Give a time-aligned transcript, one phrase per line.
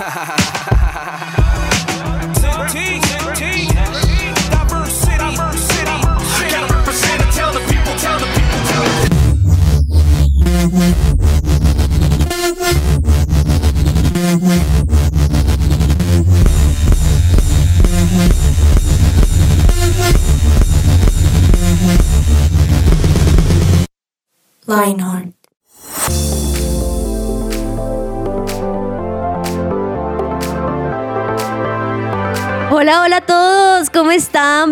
[0.00, 0.36] ha ha ha
[0.70, 0.79] ha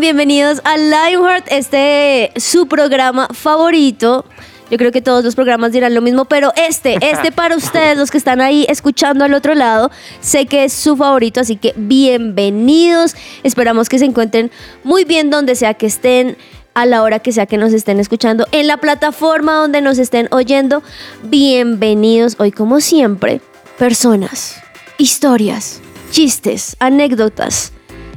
[0.08, 4.24] Bienvenidos a Lionheart, este su programa favorito.
[4.70, 8.10] Yo creo que todos los programas dirán lo mismo, pero este, este para ustedes, los
[8.10, 9.90] que están ahí escuchando al otro lado,
[10.20, 13.16] sé que es su favorito, así que bienvenidos.
[13.42, 14.50] Esperamos que se encuentren
[14.82, 16.38] muy bien donde sea que estén,
[16.72, 20.28] a la hora que sea que nos estén escuchando, en la plataforma donde nos estén
[20.30, 20.82] oyendo.
[21.24, 23.42] Bienvenidos hoy, como siempre,
[23.76, 24.56] personas,
[24.96, 27.72] historias, chistes, anécdotas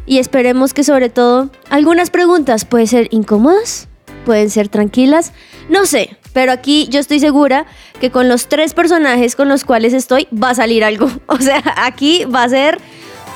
[0.06, 3.88] y esperemos que sobre todo algunas preguntas pueden ser incómodas,
[4.26, 5.34] pueden ser tranquilas,
[5.70, 7.66] no sé, pero aquí yo estoy segura
[8.00, 11.10] que con los tres personajes con los cuales estoy va a salir algo.
[11.28, 12.78] O sea, aquí va a ser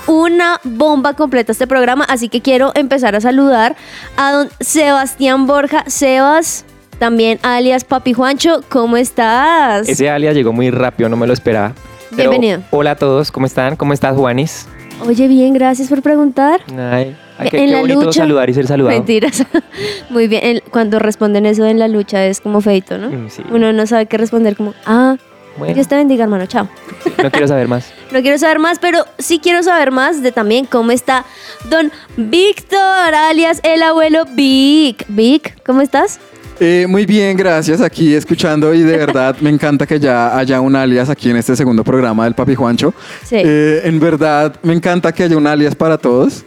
[0.08, 3.76] una bomba completa este programa, así que quiero empezar a saludar
[4.18, 5.84] a don Sebastián Borja.
[5.88, 6.66] Sebas,
[7.00, 9.88] también alias Papi Juancho, ¿cómo estás?
[9.90, 11.74] Ese alias llegó muy rápido, no me lo esperaba.
[12.16, 12.62] Pero, Bienvenido.
[12.72, 13.76] Hola a todos, ¿cómo están?
[13.76, 14.68] ¿Cómo estás, Juanis?
[15.02, 16.62] Oye, bien, gracias por preguntar.
[16.72, 18.96] Ay, ay, qué, En qué la bonito lucha- saludar y ser saludado.
[18.98, 19.44] Mentiras.
[20.10, 20.44] Muy bien.
[20.44, 23.10] El- cuando responden eso en la lucha es como feito, ¿no?
[23.10, 23.44] Mm, sí.
[23.52, 25.18] Uno no sabe qué responder como, ah,
[25.58, 26.68] Bueno, Dios te bendiga, hermano, chao.
[27.24, 27.92] no quiero saber más.
[28.12, 31.26] No quiero saber más, pero sí quiero saber más de también cómo está
[31.70, 32.80] don Víctor,
[33.14, 35.06] alias el abuelo Vic.
[35.10, 36.20] Vic, ¿cómo estás?
[36.60, 37.82] Eh, muy bien, gracias.
[37.82, 41.56] Aquí escuchando y de verdad me encanta que ya haya un alias aquí en este
[41.56, 42.94] segundo programa del Papi Juancho.
[43.24, 43.36] Sí.
[43.38, 46.44] Eh, en verdad me encanta que haya un alias para todos.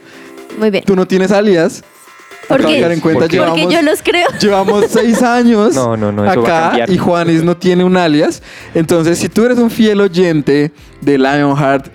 [0.58, 0.84] Muy bien.
[0.84, 1.82] Tú no tienes alias.
[2.48, 2.80] ¿Por qué?
[2.80, 3.36] caer en cuenta, ¿Por qué?
[3.36, 4.26] llevamos, Porque yo los creo.
[4.40, 8.42] llevamos seis años No, no, no, acá y Juanis no tiene un alias.
[8.74, 11.88] Entonces, si tú eres un fiel oyente de Lionheart,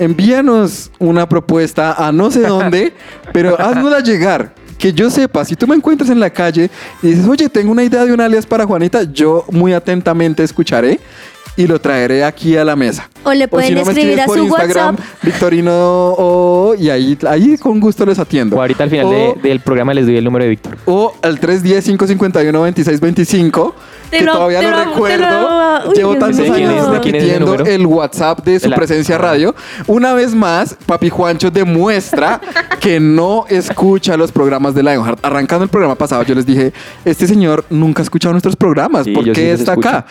[0.00, 2.92] envíanos una propuesta a no sé dónde,
[3.32, 4.54] pero haznosla llegar.
[4.80, 6.70] Que yo sepa, si tú me encuentras en la calle
[7.02, 10.98] y dices, oye, tengo una idea de un alias para Juanita, yo muy atentamente escucharé
[11.56, 13.10] y lo traeré aquí a la mesa.
[13.24, 15.06] O le O pueden si no escribir a por su Instagram, WhatsApp.
[15.22, 15.72] Victorino,
[16.16, 18.56] o- y ahí, ahí con gusto les atiendo.
[18.56, 20.78] O ahorita al final O- de- del programa les doy el número de Víctor.
[20.86, 23.80] o al 310-551-2625, Te
[24.10, 25.26] que lo- todavía te lo recuerdo.
[25.84, 28.64] lo- uy, Llevo tantos años ¿Quién es- quién es ese repitiendo el WhatsApp de su
[28.64, 29.54] De la- presencia radio.
[29.86, 32.40] Una vez más, Papi Juancho demuestra
[32.80, 35.24] que no escucha los programas de Lionheart.
[35.24, 36.72] Arrancando el programa pasado, yo les dije,
[37.04, 39.04] este señor nunca ha escuchado nuestros programas.
[39.04, 39.88] Sí, ¿Por sí qué está escucho.
[39.88, 40.06] acá?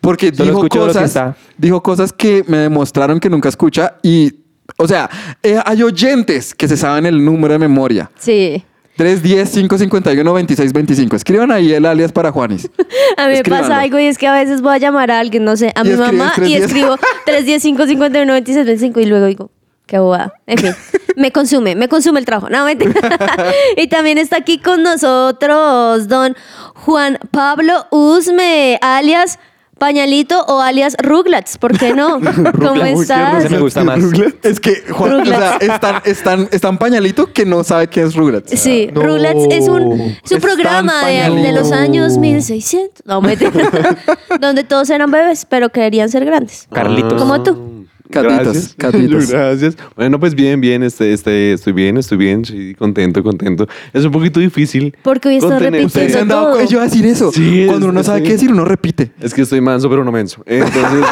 [0.00, 1.18] Porque dijo cosas,
[1.56, 4.40] dijo cosas que me demostraron que nunca escucha y...
[4.78, 5.08] O sea,
[5.42, 8.10] eh, hay oyentes que se saben el número de memoria.
[8.18, 8.64] Sí.
[8.98, 11.14] 310-551-2625.
[11.14, 12.68] Escriban ahí el alias para Juanis.
[13.16, 13.68] A mí me Escríbanlo.
[13.68, 15.80] pasa algo y es que a veces voy a llamar a alguien, no sé, a
[15.80, 16.64] Y mi escribes mamá y 310.
[16.64, 16.96] escribo
[17.26, 19.50] 315 51 96 25 y luego digo,
[19.86, 20.32] qué bobada.
[20.46, 20.74] En fin,
[21.16, 22.48] me consume, me consume el trabajo.
[22.50, 22.92] No, mentira.
[23.76, 26.36] y también está aquí con nosotros don
[26.74, 29.38] Juan Pablo Usme, alias
[29.78, 32.20] Pañalito o alias Ruglats, ¿por qué no?
[32.20, 33.00] ¿Cómo Ruglats.
[33.00, 33.44] estás?
[33.44, 33.98] Ese me gusta más.
[34.42, 37.88] Es que Juan, o sea, es tan, es tan- es tan pañalito que no sabe
[37.88, 38.58] qué es Rugrats.
[38.58, 39.02] Sí, No.
[39.02, 43.52] Ruglets es un, es un programa de, los años 1600, no, mentira,
[44.40, 46.66] donde todos eran bebés, pero querían ser grandes.
[46.72, 47.20] Carlitos.
[47.20, 47.73] Como tú.
[48.10, 48.74] Catitos, Gracias.
[48.78, 49.30] catitos.
[49.30, 49.76] Gracias.
[49.96, 53.66] Bueno, pues bien, bien, este, este, estoy bien, estoy bien, sí, contento, contento.
[53.94, 54.94] Es un poquito difícil.
[55.02, 56.64] Porque hoy estás contener- Ustedes se repitiendo han dado todo.
[56.66, 57.32] cu- Yo a decir eso.
[57.32, 58.26] Sí, es- Cuando uno no sabe sí.
[58.26, 59.10] qué decir, uno repite.
[59.20, 60.42] Es que estoy manso, pero no menso.
[60.46, 61.04] Entonces,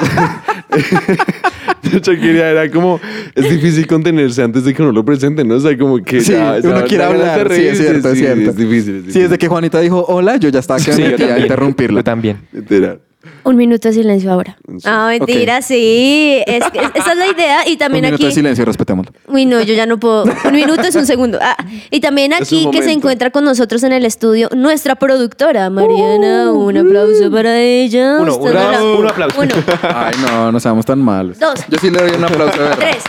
[2.03, 3.01] Shakira era como,
[3.35, 5.55] es difícil contenerse antes de que uno lo presente, ¿no?
[5.57, 7.39] O sea, como que Sí, ya- ya uno quiere hablar.
[7.39, 8.51] Sí, es reírse, cierto, es sí, cierto.
[8.51, 9.23] Es difícil, es Sí, difícil.
[9.23, 11.39] desde que Juanita dijo hola, yo ya estaba yo aquí a también.
[11.43, 12.01] interrumpirla.
[12.01, 12.37] Yo también.
[12.53, 13.01] Literal.
[13.44, 14.56] Un minuto de silencio ahora.
[14.69, 14.83] Sí.
[14.84, 16.43] Ah, mentira, sí.
[16.47, 17.69] Es, que- esa es la idea.
[17.69, 18.35] Y Un también minuto de aquí.
[18.35, 19.12] silencio, respetémoslo.
[19.29, 20.25] Uy, no, yo ya no puedo.
[20.44, 21.38] Un minuto es un segundo.
[21.41, 21.56] Ah,
[21.91, 22.91] y también Es un aquí que se momento.
[22.91, 26.50] encuentra con nosotros en el estudio nuestra productora, Mariana.
[26.52, 28.17] Un aplauso para ella.
[28.20, 29.41] Uno, un la- aplauso, un aplauso.
[29.41, 31.38] Uno, Ay, no, no seamos tan malos.
[31.38, 31.61] Dos.
[31.69, 32.79] Yo sí le doy un aplauso de verdad.
[32.79, 33.02] tres.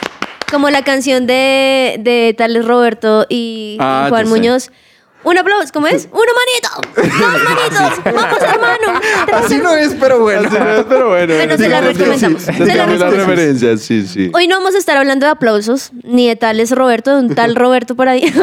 [0.52, 4.30] Como la canción de, de Tales Roberto y Ah, Juan sé.
[4.30, 4.72] Muñoz.
[5.24, 6.08] Un aplauso, ¿cómo es?
[6.12, 6.92] ¡Uno manito!
[6.96, 8.14] ¡Dos manitos!
[8.14, 9.02] ¡Vamos, hermano!
[9.34, 10.48] Así no es, pero bueno.
[10.48, 11.34] Así no es, pero bueno.
[11.36, 12.42] Bueno, se la recomendamos.
[12.42, 12.54] sí.
[12.54, 13.14] Se la recomendamos.
[13.16, 14.32] referencia, sí, sí.
[14.34, 17.56] Hoy no vamos a estar hablando de aplausos, ni de tales Roberto, de un tal
[17.64, 18.34] Roberto por ahí.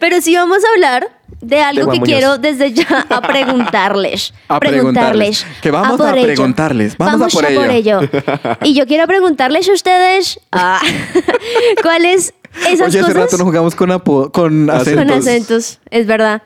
[0.00, 1.08] Pero sí vamos a hablar
[1.40, 2.08] de algo que Muñoz.
[2.08, 4.34] quiero desde ya a preguntarles.
[4.48, 5.46] A preguntarles.
[5.62, 6.96] Que vamos a preguntarles.
[6.96, 8.00] Vamos a por ello.
[8.62, 10.80] Y yo quiero preguntarles a ustedes ah,
[11.82, 12.34] cuáles
[12.70, 15.04] esas Oye, hace cosas rato no jugamos con, apo- con acentos.
[15.04, 15.78] con acentos.
[15.90, 16.42] Es verdad.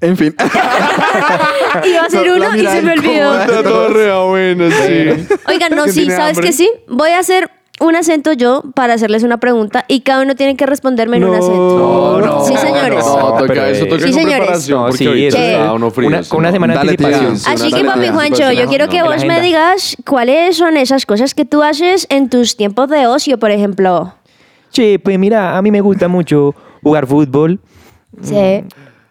[0.00, 0.34] En fin.
[1.84, 4.28] Iba a hacer La uno y se me olvidó.
[4.28, 5.26] bueno, sí.
[5.46, 6.46] Oigan, no, sí, ¿sabes hambre.
[6.46, 6.70] que sí?
[6.88, 7.50] Voy a hacer
[7.80, 11.34] un acento yo para hacerles una pregunta y cada uno tiene que responderme en un
[11.34, 12.18] acento.
[12.20, 13.04] No, no, Sí, señores.
[13.04, 14.38] No, No, toca, eso es- toca Sí, con señores.
[14.38, 14.86] preparación.
[14.86, 16.08] No, sí, eso- está uno frío.
[16.08, 16.54] Una- con una no.
[16.54, 17.32] semana de anticipación.
[17.46, 18.08] Así que, papi.
[18.08, 22.06] Juancho, yo quiero que No, vos me digas cuáles son esas cosas que tú haces
[22.10, 24.14] en tus tiempos de ocio, por ejemplo.
[24.78, 26.54] Che, pues mira, a mí me gusta mucho
[26.84, 27.58] jugar fútbol.
[28.22, 28.62] Sí.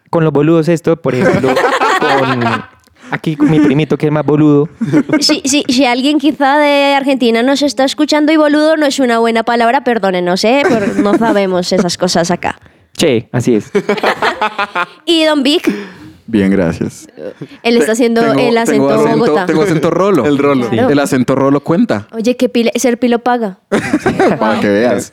[0.08, 1.50] Con los boludos esto, por ejemplo,
[2.00, 2.42] con
[3.10, 4.70] aquí con mi primito que es más boludo.
[5.20, 9.18] Si, si, si alguien quizá de Argentina nos está escuchando y boludo no es una
[9.18, 10.62] buena palabra, perdónenos, ¿eh?
[10.66, 12.58] Por- no sabemos esas cosas acá.
[12.96, 13.70] Che, así es.
[15.04, 15.70] Y Don Vic,
[16.30, 17.08] Bien, gracias.
[17.62, 19.46] él está haciendo Tengo- el acento, tengo Bogotá.
[19.46, 20.26] Tengo acento rolo.
[20.26, 20.68] El rolo.
[20.68, 20.90] Claro.
[20.90, 22.06] El acento rolo cuenta.
[22.12, 23.60] Oye, que pile- ser pilo paga.
[24.38, 25.12] Para que veas.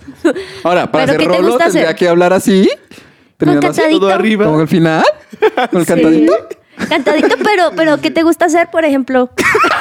[0.63, 1.95] Ahora, para ¿Pero hacer qué te rolo tendría hacer?
[1.95, 2.67] que hablar así.
[2.69, 2.97] Con
[3.37, 3.81] terminando así.
[3.91, 4.45] Todo arriba.
[4.45, 5.03] Como al final.
[5.71, 5.93] Con el Sí.
[5.93, 6.33] cantadito.
[6.89, 9.29] Cantadito, pero, pero ¿qué te gusta hacer, por ejemplo?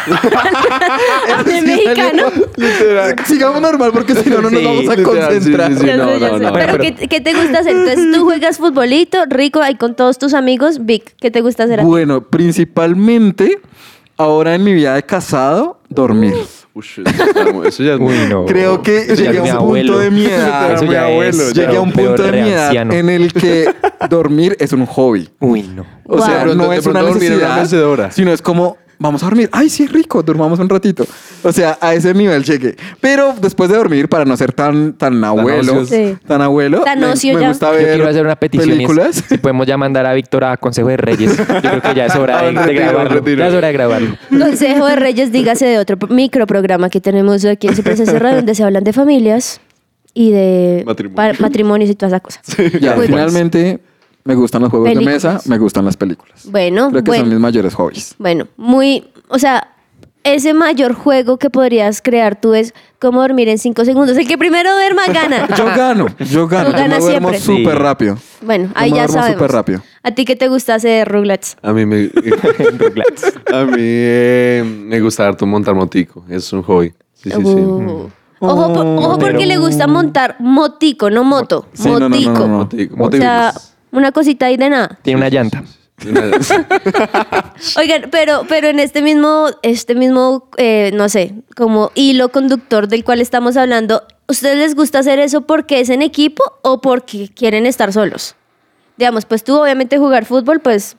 [1.44, 2.22] de mexicano.
[2.56, 3.16] Literal.
[3.26, 5.72] Sigamos normal porque si no, no nos Sí, vamos a concentrar.
[5.72, 5.86] sí, sí, sí.
[5.86, 6.44] Ya no, sé, ya no, sé.
[6.44, 6.52] no.
[6.52, 7.76] Pero, ¿qué, qué te gusta hacer?
[7.76, 10.84] Entonces tú juegas futbolito, rico, ahí con todos tus amigos.
[10.86, 11.82] Vic, ¿qué te gusta hacer?
[11.82, 13.60] Bueno, principalmente
[14.16, 16.34] ahora en mi vida de casado, dormir.
[16.76, 16.98] Ush,
[17.66, 18.46] eso ya es Uy, no.
[18.46, 20.72] Creo que Eso llegué a un punto de mi edad.
[20.74, 21.52] Eso mi ya abuelo, es.
[21.54, 21.62] ya.
[21.66, 23.72] Llegué a un punto de mi edad en el que
[24.10, 25.28] dormir es un hobby.
[25.40, 25.82] Uy, no.
[26.06, 26.26] O Wow.
[26.26, 28.10] sea, De pronto- no de es una pronto dormir es una necesidad, mecedora.
[28.10, 29.48] sino es como, vamos a dormir.
[29.52, 31.06] Ay, sí, rico, durmamos un ratito.
[31.42, 32.76] O sea, a ese nivel llegué.
[33.00, 35.84] Pero después de dormir, para no ser tan, tan abuelo.
[35.84, 36.16] Sí.
[36.26, 37.48] tan abuelo, Tan me, ocio me ya.
[37.48, 38.70] gusta Yo ver quiero hacer una petición.
[38.70, 39.22] películas.
[39.28, 41.36] Si podemos ya mandar a Víctor a Consejo de Reyes.
[41.36, 43.24] Yo creo que ya es hora de, grabarlo.
[43.36, 44.16] Ya es hora de grabarlo.
[44.30, 48.54] Consejo de Reyes, dígase de otro microprograma que tenemos aquí en Siempre se Radio, donde
[48.54, 49.60] se hablan de familias
[50.14, 50.84] y de
[51.40, 52.42] matrimonios y todas esas cosas.
[52.80, 53.06] Ya, Muy buenas.
[53.06, 53.80] finalmente,
[54.24, 55.22] me gustan los juegos Películas.
[55.22, 56.46] de mesa, me gustan las películas.
[56.50, 57.24] Bueno, Creo que bueno.
[57.24, 58.14] son mis mayores hobbies.
[58.18, 59.68] Bueno, muy, o sea,
[60.22, 64.16] ese mayor juego que podrías crear tú es cómo dormir en cinco segundos.
[64.16, 65.46] El que primero duerma gana.
[65.58, 66.70] Yo gano, yo gano.
[66.70, 67.78] Tú Yo me duermo súper Sí.
[67.78, 68.16] rápido.
[68.40, 69.32] Bueno, Yo ahí me ya sabemos.
[69.38, 69.82] súper rápido.
[70.02, 71.58] ¿A ti qué te gusta hacer, Rugrats?
[71.60, 72.04] A mí me,
[73.52, 76.24] a mí eh, me gusta harto montar motico.
[76.30, 76.94] Es un hobby.
[77.12, 77.42] Sí, sí, sí.
[77.42, 78.10] Uh.
[78.40, 81.66] Ojo, por- ojo porque pero- le gusta montar motico, no moto.
[81.74, 82.32] Sí, no, no, no, motico.
[82.32, 82.58] no, no.
[82.58, 83.24] Motico, O motico.
[83.98, 84.98] Una cosita ahí de nada.
[85.02, 85.62] Tiene una llanta.
[87.76, 93.04] Oigan, pero, pero en este mismo, este mismo, eh, no sé, como hilo conductor del
[93.04, 97.66] cual estamos hablando, ¿ustedes les gusta hacer eso porque es en equipo o porque quieren
[97.66, 98.34] estar solos?
[98.96, 100.96] Digamos, pues tú obviamente jugar fútbol, pues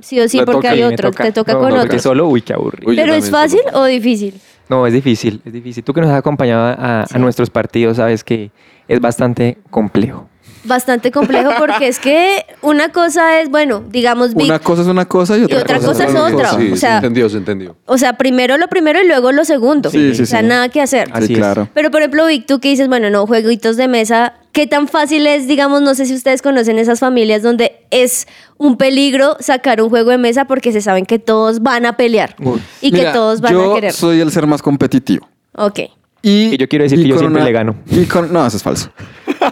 [0.00, 1.24] sí o sí, Me porque toca, hay otros, toca.
[1.24, 2.02] te toca No, con no, otros.
[2.02, 2.90] solo, uy, qué aburrido.
[2.90, 3.80] Uy, ¿Pero es fácil solo.
[3.80, 4.40] o difícil?
[4.68, 5.82] No, es difícil, es difícil.
[5.82, 8.50] Tú que nos has acompañado a, a nuestros partidos, sabes que
[8.86, 10.27] es bastante complejo.
[10.64, 15.06] Bastante complejo porque es que una cosa es, bueno, digamos, Vic, Una cosa es una
[15.06, 16.50] cosa y otra, otra cosa, cosa es otra.
[16.50, 17.76] Sí, o se sea- entendió, se entendió.
[17.86, 19.90] o sea, primero lo primero y luego lo segundo.
[19.90, 20.46] Sí, sí, o sea, sí.
[20.46, 21.06] nada que hacer.
[21.08, 21.38] Sí, Así es.
[21.38, 21.68] claro.
[21.74, 25.26] Pero por ejemplo, Vic, tú que dices, bueno, no, jueguitos de mesa, ¿qué tan fácil
[25.26, 28.26] es, digamos, no sé si ustedes conocen esas familias donde es
[28.56, 32.34] un peligro sacar un juego de mesa porque se saben que todos van a pelear
[32.80, 33.92] y que todos van yo a querer?
[33.92, 35.28] soy el ser más competitivo.
[35.54, 35.80] Ok.
[36.22, 37.76] Y, Y yo quiero decir y que yo siempre le gano.
[37.86, 38.90] Y con, no, eso es falso.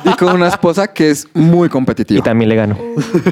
[0.05, 2.19] Y con una esposa que es muy competitiva.
[2.19, 2.79] Y también le gano.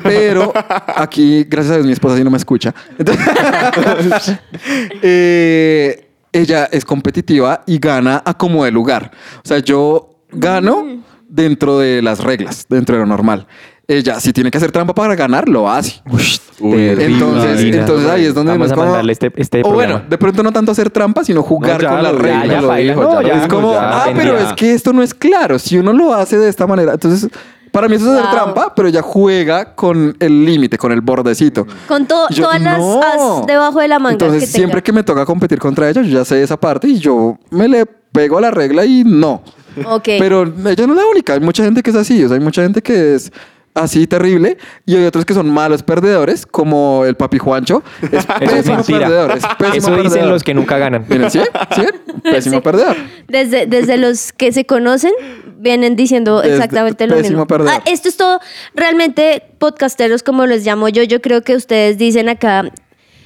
[0.02, 0.52] Pero
[0.96, 2.74] aquí, gracias a Dios, mi esposa sí no me escucha.
[2.98, 4.38] Entonces,
[5.02, 9.10] eh, ella es competitiva y gana a como de lugar.
[9.38, 13.46] O sea, yo gano dentro de las reglas, dentro de lo normal.
[13.86, 16.00] Ella, si tiene que hacer trampa para ganar, lo hace.
[16.10, 16.22] Uy,
[16.58, 17.04] Terrible.
[17.04, 20.02] Entonces, entonces ahí es donde Vamos no es a como- mandarle este, este o bueno,
[20.08, 22.42] de pronto no tanto hacer trampa, sino jugar No, ya con reglas.
[22.44, 22.92] dijo, ya lo baila.
[22.94, 25.58] dijo, No, ya ya, es como, ya, ah, pero es que esto no es claro.
[25.58, 27.28] Si uno lo hace de esta manera, entonces,
[27.72, 28.32] para mí eso es hacer Wow.
[28.54, 31.66] trampa, pero ella juega con el límite, con el bordecito.
[31.86, 33.02] Con to- yo, todas las no.
[33.40, 34.12] as debajo de la manga.
[34.12, 34.56] Entonces, que tenga.
[34.56, 37.68] siempre que me toca competir contra ella, yo ya sé esa parte y yo me
[37.68, 39.42] le pego a la regla y no.
[39.86, 40.04] Ok.
[40.20, 41.34] Pero ella no es la única.
[41.34, 42.22] Hay mucha gente que es así.
[42.24, 43.32] O sea, hay mucha gente que es
[43.74, 47.82] así terrible y hay otros que son malos perdedores, como el papi Juancho.
[48.02, 48.98] Es Eso es pésimo mentira.
[49.00, 49.30] perdedor.
[49.32, 50.28] Es pésimo Eso dicen perdedor.
[50.30, 51.04] los que nunca ganan.
[51.08, 51.40] Miren, ¿sí?
[51.74, 51.82] ¿Sí?
[52.22, 52.62] Pésimo Sí.
[52.62, 52.96] perdedor.
[53.28, 55.12] Desde, desde los que se conocen,
[55.58, 57.46] vienen diciendo Desde- exactamente lo pésimo mismo.
[57.46, 57.74] perdedor.
[57.78, 58.38] Ah, esto es todo,
[58.74, 62.70] realmente, podcasteros, como los llamo yo, yo creo que ustedes dicen acá,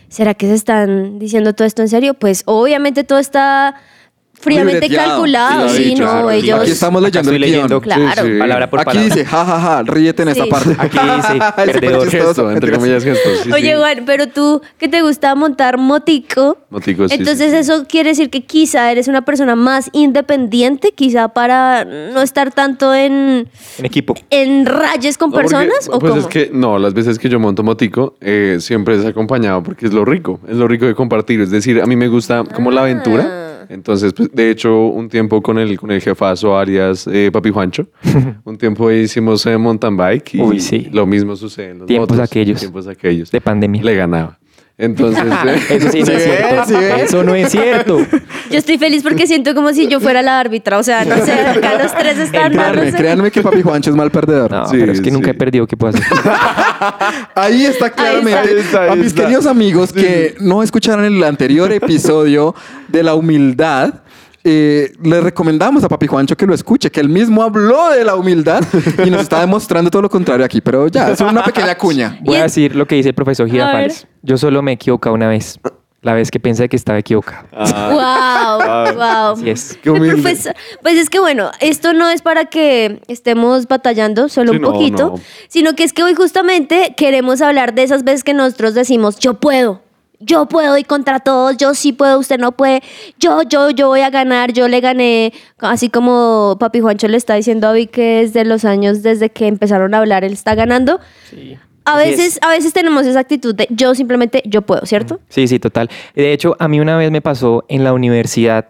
[0.09, 2.15] ¿será que se están diciendo todo esto en serio?
[2.15, 3.75] Pues obviamente todo está
[4.41, 6.31] fríamente calculado, Sí, dicho, no, claro.
[6.31, 6.61] ellos...
[6.61, 7.51] Aquí estamos Acá leyendo el guion.
[7.53, 8.23] leyendo Claro.
[8.25, 8.39] Sí, sí.
[8.39, 9.15] palabra por Aquí palabra.
[9.15, 10.51] dice, ja, ja, ja, ríete en esta Sí.
[10.51, 10.77] parte.
[10.79, 12.11] Aquí dice, perdedor.
[12.11, 13.29] Gesto, entre comillas, gesto.
[13.45, 13.77] sí, Oye, sí.
[13.79, 17.57] Juan, pero tú que te gusta montar motico, Motico, sí, entonces sí, sí.
[17.73, 22.95] eso quiere decir que quizá eres una persona más independiente, quizá para no estar tanto
[22.95, 24.15] en, En equipo.
[24.31, 26.23] en rayes con No, porque, personas o pues cómo?
[26.23, 29.93] es que no, las veces que yo monto motico eh, siempre es acompañado porque es
[29.93, 31.41] lo rico, es lo rico de compartir.
[31.41, 33.38] Es decir, a mí me gusta como la aventura.
[33.69, 37.87] Entonces, pues, de hecho, un tiempo con el, con el jefazo alias eh, Papi Juancho,
[38.45, 40.89] un tiempo hicimos eh, mountain bike y Uy, sí.
[40.91, 42.61] lo mismo sucede en los Tiempos motos, aquellos.
[42.61, 43.31] Tiempos aquellos.
[43.31, 43.83] De pandemia.
[43.83, 44.39] Le ganaba.
[44.81, 46.65] Entonces, eh, Eso sí no Sí, es cierto.
[46.69, 46.95] sí, ¿eh?
[47.03, 47.99] Eso no es cierto.
[48.51, 51.33] Yo estoy feliz porque siento como si yo fuera la árbitra, o sea, no sé,
[51.33, 52.97] acá los tres están Créanme, dándose.
[52.97, 54.53] créanme que Papi Juancho es mal perdedor.
[54.53, 55.67] No, Sí, pero es que nunca he perdido.
[55.67, 56.07] ¿Qué puedo hacer?
[57.35, 58.39] Ahí está claramente.
[58.39, 59.23] Ahí está, ahí a mis está.
[59.23, 62.55] queridos amigos que no escucharon el anterior episodio
[62.89, 63.95] de la humildad,
[64.45, 68.15] eh, les recomendamos a Papi Juancho que lo escuche, que él mismo habló de la
[68.15, 68.63] humildad
[69.05, 70.61] y nos está demostrando todo lo contrario aquí.
[70.61, 72.19] Pero ya, es una pequeña cuña.
[72.25, 74.07] Voy a decir lo que dice el profesor Girafales.
[74.23, 75.59] Yo solo me he equivocado una vez.
[76.01, 77.49] La vez que pensé que estaba equivocado.
[77.53, 79.33] Wow, wow.
[79.33, 79.79] Así es.
[79.83, 79.91] Qué.
[79.91, 84.63] Profesor, pues es que bueno, esto no es para que estemos batallando solo Sí, un
[84.63, 85.21] no, poquito, no.
[85.49, 89.35] sino que es que hoy justamente queremos hablar de esas veces que nosotros decimos, yo
[89.35, 89.83] puedo,
[90.21, 92.83] yo puedo y contra todos, yo sí puedo, usted no puede,
[93.19, 97.35] yo, yo, yo voy a ganar, yo le gané, así como Papi Juancho le está
[97.35, 101.01] diciendo a Vic que desde los años, desde que empezaron a hablar, él está ganando.
[101.85, 102.43] A Así veces, es.
[102.43, 105.21] a veces tenemos esa actitud de yo simplemente, yo puedo, ¿cierto?
[105.29, 105.89] Sí, sí, total.
[106.15, 108.67] De hecho, a mí una vez me pasó en la universidad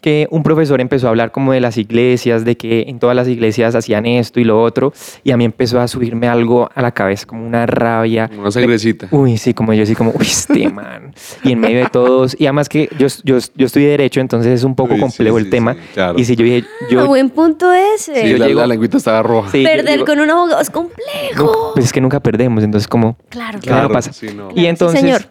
[0.00, 3.26] que un profesor empezó a hablar como de las iglesias, de que en todas las
[3.26, 4.92] iglesias hacían esto y lo otro,
[5.24, 8.30] y a mí empezó a subirme algo a la cabeza, como una rabia.
[8.38, 9.08] una sangrecita.
[9.10, 11.12] Uy, sí, como yo sí, como, uy, este man.
[11.42, 14.64] Y en medio de todos, y además que yo, yo, yo estudié Derecho, entonces es
[14.64, 15.74] un poco Uy, complejo sí, el tema.
[15.74, 16.18] sí, claro.
[16.18, 17.06] Y si yo dije, A yo...
[17.06, 18.22] buen punto ese.
[18.22, 19.50] Sí, yo la, llego- la lengüita estaba roja.
[19.50, 21.44] Perder digo, con un abogado es complejo.
[21.44, 23.16] "No, Pues es que nunca perdemos, entonces como...
[23.30, 23.88] Claro, Claro, claro.
[23.90, 24.12] Pasa.
[24.12, 24.48] sí, no.
[24.54, 25.22] Y entonces señor.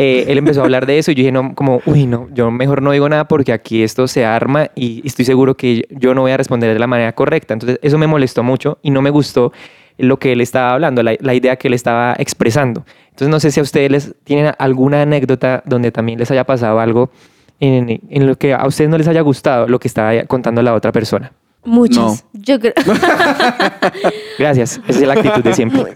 [0.00, 2.52] Eh, él empezó a hablar de eso y yo dije, no, como, uy, no, yo
[2.52, 6.20] mejor no digo nada porque aquí esto se arma y estoy seguro que yo no
[6.20, 7.52] voy a responder de la manera correcta.
[7.52, 9.52] Entonces eso me molestó mucho y no me gustó
[9.96, 12.84] lo que él estaba hablando, la, la idea que él estaba expresando.
[13.06, 16.78] Entonces no sé si a ustedes les tienen alguna anécdota donde también les haya pasado
[16.78, 17.10] algo
[17.58, 20.74] en, en lo que a ustedes no les haya gustado lo que estaba contando la
[20.74, 21.32] otra persona.
[21.68, 22.24] Muchas.
[22.32, 22.40] No.
[22.40, 22.72] Yo, creo,
[24.38, 25.92] Gracias, esa es la actitud de siempre.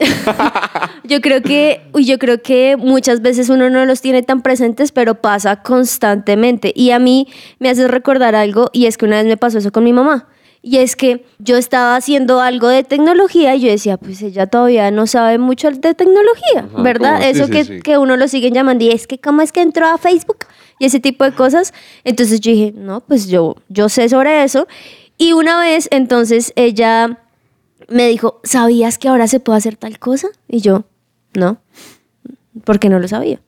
[1.05, 4.93] yo creo que, uy, yo creo que muchas veces uno no los tiene tan presentes,
[4.93, 6.73] pero pasa constantemente.
[6.76, 7.26] Y a mí
[7.59, 10.29] me hace recordar algo, y es que una vez me pasó eso con mi mamá.
[10.61, 14.91] Y es que yo estaba haciendo algo de tecnología y yo decía, pues ella todavía
[14.93, 17.23] no sabe mucho de tecnología, Ajá, ¿verdad?
[17.29, 17.81] Eso sí, que, sí.
[17.81, 20.47] que uno lo siguen llamando y es que, ¿cómo es que entró a Facebook?
[20.79, 21.73] Y ese tipo de cosas.
[22.05, 24.69] Entonces yo dije, no, pues yo, yo sé sobre eso.
[25.19, 27.21] Y una vez, entonces ella
[27.88, 30.28] me dijo, ¿sabías que ahora se puede hacer tal cosa?
[30.49, 30.85] Y yo,
[31.35, 31.59] no,
[32.64, 33.40] porque no lo sabía.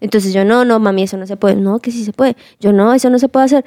[0.00, 1.56] Entonces yo, no, no, mami, eso no se puede.
[1.56, 2.36] No, que sí se puede.
[2.58, 3.64] Yo, no, eso no se puede hacer.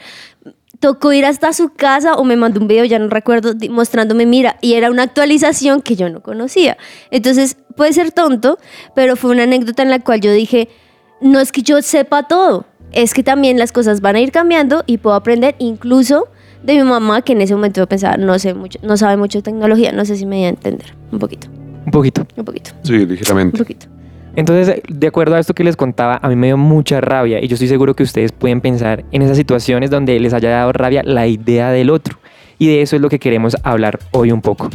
[0.79, 4.57] Tocó ir hasta su casa o me mandó un video, ya no recuerdo, mostrándome, mira,
[4.59, 6.77] y era una actualización que yo no conocía.
[7.11, 8.57] Entonces, puede ser tonto,
[8.95, 10.67] pero fue una anécdota en la cual yo dije,
[11.21, 14.83] no es que yo sepa todo, es que también las cosas van a ir cambiando
[14.85, 16.27] y puedo aprender incluso
[16.63, 19.39] de mi mamá, que en ese momento yo pensaba, no sé mucho, no sabe mucho
[19.39, 21.47] de tecnología, no sé si me voy a entender, un poquito,
[21.85, 22.25] Un poquito.
[22.37, 23.57] un poquito, Sí, un ligeramente.
[23.57, 23.87] poquito.
[24.35, 27.47] Entonces, de acuerdo a esto que les contaba, a mí me dio mucha rabia y
[27.47, 31.03] yo estoy seguro que ustedes pueden pensar en esas situaciones donde les haya dado rabia
[31.03, 32.17] la idea del otro.
[32.57, 34.69] Y de eso es lo que queremos hablar hoy un poco.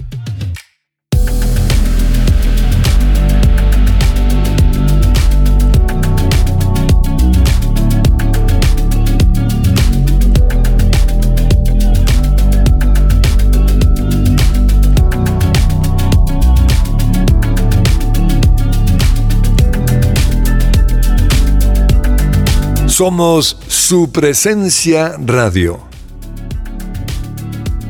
[22.99, 25.79] Somos su presencia radio.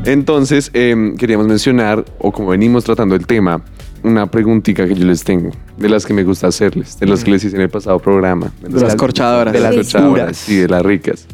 [0.05, 3.63] Entonces, em, queríamos mencionar, o como venimos tratando el tema,
[4.03, 7.31] una preguntita que yo les tengo, de las que me gusta hacerles, de las que
[7.31, 8.53] les hice en el pasado programa.
[8.61, 9.55] De las corchadoras.
[9.55, 9.77] De las Sí.
[9.79, 11.25] corchadoras, sí, de las ricas.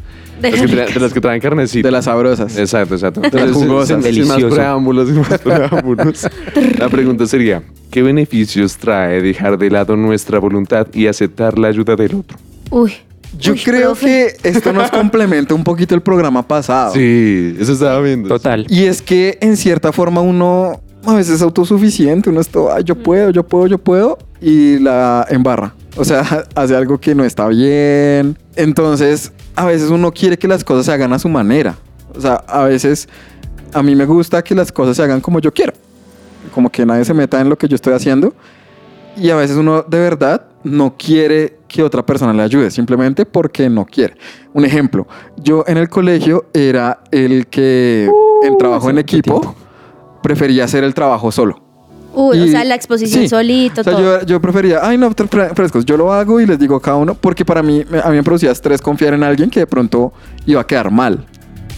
[0.41, 1.85] De Las las que de las que traen carnecita.
[1.85, 2.57] De las sabrosas.
[2.57, 3.19] Exacto, exacto.
[3.23, 4.01] las Entonces, jugosas.
[4.05, 6.25] sin- sin más preámbulos, sin más preámbulos.
[6.79, 11.97] La pregunta sería, ¿qué beneficios trae dejar de lado nuestra voluntad y aceptar la ayuda
[11.97, 12.37] del otro?
[12.71, 12.93] Uy.
[13.39, 14.35] Yo Uy, creo profe.
[14.41, 16.93] que esto nos complementa un poquito el programa pasado.
[16.93, 18.29] Sí, eso estaba viendo.
[18.29, 18.65] Total.
[18.69, 22.95] Y es que en cierta forma uno a veces es autosuficiente, uno está, "Ay, yo
[22.95, 25.73] puedo, yo puedo, yo puedo, y la embarra.
[25.97, 28.37] O sea, hace algo que no está bien.
[28.55, 31.75] Entonces, a veces uno quiere que las cosas se hagan a su manera.
[32.15, 33.07] O sea, a veces
[33.73, 35.73] a mí me gusta que las cosas se hagan como yo quiero.
[36.53, 38.33] Como que nadie se meta en lo que yo estoy haciendo.
[39.17, 43.69] Y a veces uno de verdad no quiere que otra persona le ayude, simplemente porque
[43.69, 44.17] no quiere.
[44.53, 45.07] Un ejemplo,
[45.37, 48.09] yo en el colegio era el que
[48.43, 49.55] en trabajo en equipo
[50.21, 51.61] prefería hacer el trabajo solo.
[52.13, 53.29] Uy, o Y- sea, la exposición sí.
[53.29, 54.19] solito, O sea, todo.
[54.21, 55.85] yo, yo prefería, ay, no, frescos.
[55.85, 58.23] Yo lo hago y les digo a cada uno, porque para mí, a mí me
[58.23, 60.13] producía estrés confiar en alguien que de pronto
[60.45, 61.25] iba a quedar mal.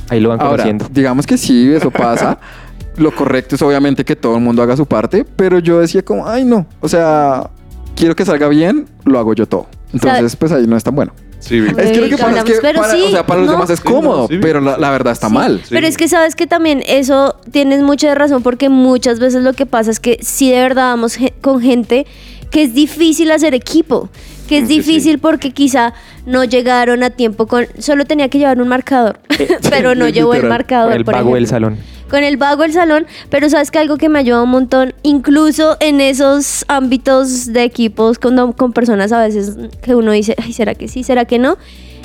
[0.09, 0.87] Ahí lo van Ahora, conociendo.
[0.91, 2.37] digamos que sí, eso pasa.
[2.97, 6.27] lo correcto es obviamente que todo el mundo haga su parte, pero yo decía como,
[6.27, 6.65] ay, no.
[6.79, 7.49] O sea,
[7.97, 9.67] quiero que salga bien, lo hago yo todo.
[9.93, 11.13] Entonces, pues ahí no es tan bueno.
[11.39, 11.57] Sí.
[11.77, 13.39] Es que lo que Uy, pasa es que hablamos, pero para, sí, o sea, para
[13.39, 13.53] los no.
[13.53, 14.37] demás es Sí, no, cómodo, sí.
[14.41, 15.33] pero la, la verdad está Sí.
[15.33, 15.59] mal.
[15.63, 15.67] Sí.
[15.69, 19.65] Pero es que sabes que también eso tienes mucha razón porque muchas veces lo que
[19.65, 22.05] pasa es que sí de verdad vamos con gente
[22.51, 24.09] que es difícil hacer equipo,
[24.47, 25.17] que es difícil sí.
[25.17, 25.93] porque quizá
[26.25, 30.33] no llegaron a tiempo con, solo tenía que llevar un marcador, Eh, pero no llevó
[30.33, 30.93] el marcador.
[30.93, 31.77] el por vago del salón.
[32.09, 35.75] Con el vago del salón, pero sabes que algo que me ayuda un montón, incluso
[35.81, 40.73] en esos ámbitos de equipos con, con personas a veces que uno dice, ay, ¿será
[40.73, 41.03] que sí?
[41.03, 41.57] ¿Será que no?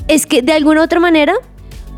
[0.09, 1.35] Es que de alguna u otra manera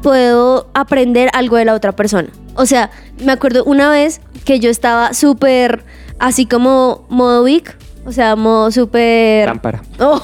[0.02, 2.28] puedo aprender algo de la otra persona.
[2.56, 2.90] O sea,
[3.24, 5.82] me acuerdo una vez que yo estaba súper
[6.18, 9.46] así como modo weak, o sea, modo súper...
[9.46, 9.82] Lámpara.
[10.00, 10.20] Oh.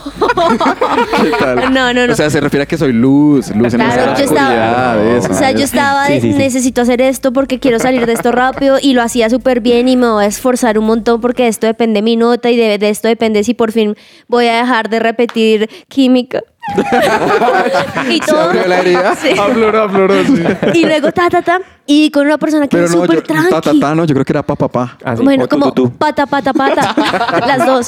[1.22, 1.72] ¿Qué tal?
[1.72, 2.12] No, no, no.
[2.12, 4.48] O sea, se refiere a que soy luz, luz en Claro, yo estaba,
[4.94, 5.30] oscuridad, eso.
[5.30, 6.38] o sea, yo estaba de, Sí, sí, sí.
[6.38, 9.96] necesito hacer esto porque quiero salir de esto rápido y lo hacía súper bien y
[9.96, 12.88] me voy a esforzar un montón porque de esto depende mi nota y de, de
[12.90, 13.94] esto depende si por fin
[14.28, 16.42] voy a dejar de repetir química.
[18.08, 19.14] Y ¿Se abrió la herida?
[19.20, 19.30] Sí.
[19.38, 20.42] Afloró, afloró, sí.
[20.74, 21.60] Y luego ta, ta, ta.
[21.86, 23.80] Y con una persona que Pero es no, súper yo, ta, ta, tranqui.
[23.80, 24.98] ta, no, yo creo que era pa, pa, pa.
[25.04, 25.92] Así, Bueno, o como tú, tú.
[25.96, 26.94] pata, pata, pata,
[27.46, 27.86] las dos.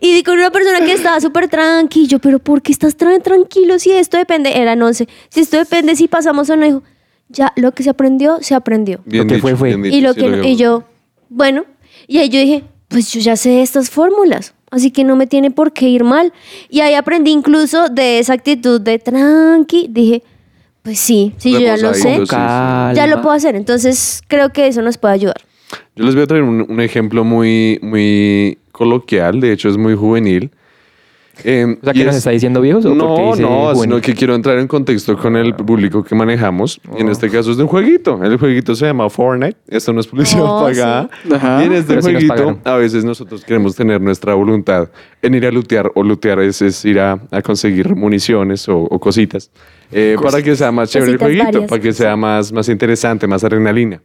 [0.00, 3.78] Y con una persona que estaba súper tranqui, yo, pero ¿por qué estás tan tranquilo?
[3.78, 5.08] Si esto depende, eran 11.
[5.30, 6.82] Si esto depende, si pasamos o no, dijo,
[7.28, 9.00] ya, lo que se aprendió, se aprendió.
[9.04, 9.68] Bien Lo que dicho, fue, fue.
[9.68, 10.84] bien dicho, Y, lo sí, que, no- y yo,
[11.28, 11.64] bueno,
[12.06, 15.50] y ahí yo dije, pues yo ya sé estas fórmulas, así que no me tiene
[15.50, 16.32] por qué ir mal.
[16.68, 20.22] Y ahí aprendí incluso de esa actitud de tranqui, dije,
[20.82, 22.26] pues sí, si yo ya lo sé, sí, sí.
[22.28, 22.92] Calma.
[22.94, 23.54] ya lo puedo hacer.
[23.54, 25.40] Entonces creo que eso nos puede ayudar.
[25.94, 29.94] Yo les voy a traer un, un ejemplo muy, muy coloquial, de hecho es muy
[29.94, 30.50] juvenil.
[31.44, 32.84] Eh, O sea, y ¿qué nos es- está diciendo viejos?
[32.84, 33.82] o No, dice no, juvenil?
[33.82, 36.80] sino que quiero entrar en contexto con el público que manejamos.
[36.96, 37.12] Y en Oh.
[37.12, 38.22] este caso es de un jueguito.
[38.22, 39.56] El jueguito se llama Fortnite.
[39.68, 41.10] Esto no es publicidad Oh, pagada.
[41.32, 41.62] Ajá.
[41.62, 42.60] Y en este Pero sí jueguito, pagaron.
[42.64, 44.88] a veces nosotros queremos tener nuestra voluntad
[45.22, 45.90] en ir a lootear.
[45.94, 49.50] O lootear es, es ir a, a conseguir municiones o, o cositas.
[49.92, 51.68] eh, para que sea más chévere el Cositas jueguito, varias.
[51.70, 54.00] para que sea más, más interesante, más adrenalina.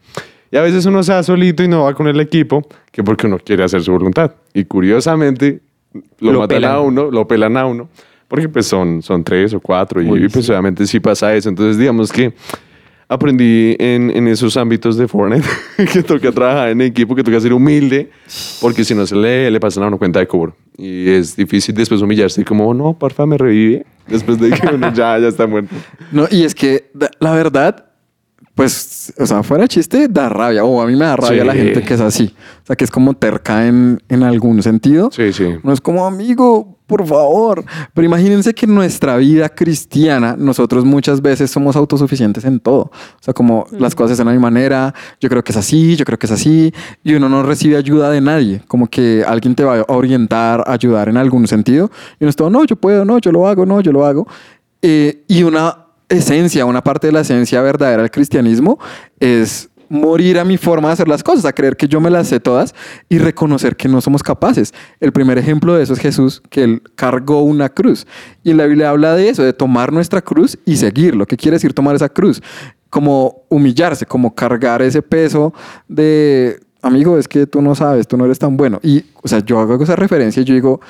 [0.51, 3.27] Y a veces uno se da solito y no va con el equipo, que porque
[3.27, 4.31] uno quiere hacer su voluntad.
[4.53, 5.59] Y curiosamente,
[6.19, 7.89] lo, Lo matan a uno, lo pelan a uno,
[8.27, 10.51] porque pues son, son tres o cuatro y, Uy, y, pues sí.
[10.51, 11.49] obviamente sí pasa eso.
[11.49, 12.33] Entonces digamos que
[13.07, 15.47] aprendí en, en esos ámbitos de Fortnite
[15.93, 18.09] que toca trabajar en equipo, que toca ser humilde,
[18.61, 20.55] porque si no se le, le pasan a uno cuenta de cobro.
[20.77, 23.85] Y es difícil después humillarse y como, "Oh, no, porfa, me revive.
[24.07, 25.73] Después de que uno ya, ya está muerto.
[26.11, 27.85] No, y es que la verdad,
[28.55, 30.63] pues, o sea, fuera de chiste, da rabia.
[30.63, 31.47] O a mí me da rabia Sí.
[31.47, 32.33] la gente que es así.
[32.63, 35.09] O sea, que es como terca en, en algún sentido.
[35.11, 35.55] Sí, sí.
[35.61, 37.65] No es como, amigo, por favor.
[37.93, 42.83] Pero imagínense que en nuestra vida cristiana, nosotros muchas veces somos autosuficientes en todo.
[42.91, 46.17] O sea, como las cosas en mi manera, yo creo que es así, yo creo
[46.17, 48.61] que es así, y uno no recibe ayuda de nadie.
[48.69, 51.91] Como que alguien te va a orientar, ayudar en algún sentido.
[52.19, 54.25] Y uno es todo, no, yo puedo, no, yo lo hago, no, yo lo hago.
[54.81, 58.79] Eh, y una esencia, una parte de la esencia verdadera del cristianismo
[59.19, 62.27] es morir a mi forma de hacer las cosas, a creer que yo me las
[62.27, 62.73] sé todas
[63.09, 64.73] y reconocer que no somos capaces.
[64.99, 68.07] El primer ejemplo de eso es Jesús, que él cargó una cruz.
[68.43, 71.25] Y la Biblia habla de eso, de tomar nuestra cruz y seguirlo.
[71.25, 72.41] ¿Qué quiere decir tomar esa cruz?
[72.89, 75.53] Como humillarse, como cargar ese peso
[75.87, 78.79] de, amigo, es que tú no sabes, tú no eres tan bueno.
[78.81, 80.81] Y, o sea, yo hago esa referencia y yo digo,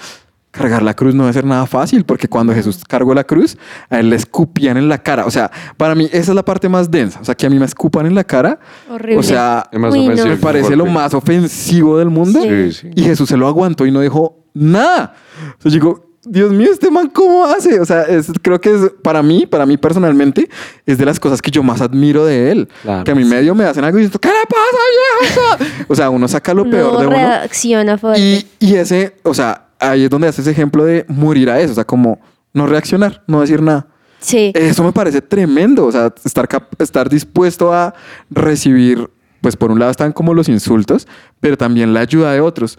[0.55, 3.57] Cargar la cruz no debe ser nada fácil, porque cuando Jesús cargó la cruz,
[3.89, 5.25] a él le escupían en la cara.
[5.25, 7.19] O sea, para mí esa es la parte más densa.
[7.19, 8.59] O sea, que a mí me escupan en la cara.
[8.89, 9.17] Horrible.
[9.17, 10.25] O sea, Uy, no.
[10.25, 12.41] me parece lo más ofensivo del mundo.
[12.41, 12.89] Sí, sí.
[12.95, 15.13] Y Jesús se lo aguantó y no dijo nada.
[15.59, 17.79] O sea, yo digo, Dios mío, este man, ¿cómo hace?
[17.79, 20.49] O sea, es- creo que es, para mí, para mí personalmente,
[20.85, 22.69] es de las cosas que yo más admiro de él.
[22.81, 23.03] Claro.
[23.03, 25.85] Que a mi medio me hacen algo y dicen, ¿qué le pasa, viejo?
[25.89, 27.15] O sea, uno saca lo peor no de uno.
[27.15, 28.21] reacciona fuerte.
[28.21, 31.71] Y, y ese, o sea, ahí es donde hace ese ejemplo de morir a eso,
[31.71, 32.19] o sea, como
[32.53, 33.87] no reaccionar, no decir nada.
[34.19, 34.51] sí.
[34.55, 36.47] Eso me parece tremendo, o sea, estar,
[36.79, 37.93] estar dispuesto a
[38.29, 39.09] recibir,
[39.41, 41.07] pues por un lado están como los insultos,
[41.39, 42.77] pero también la ayuda de otros.